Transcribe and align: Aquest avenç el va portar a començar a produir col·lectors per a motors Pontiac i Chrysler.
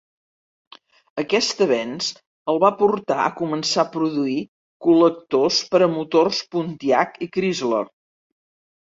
Aquest 1.23 1.61
avenç 1.65 2.07
el 2.55 2.63
va 2.65 2.73
portar 2.81 3.19
a 3.25 3.29
començar 3.43 3.85
a 3.85 3.93
produir 3.99 4.41
col·lectors 4.89 5.63
per 5.77 5.85
a 5.91 5.95
motors 5.97 6.45
Pontiac 6.57 7.25
i 7.29 7.33
Chrysler. 7.39 7.89